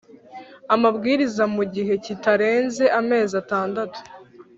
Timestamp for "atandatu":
3.41-3.99